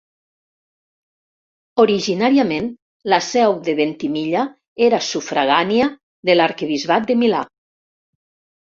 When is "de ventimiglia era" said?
3.69-5.03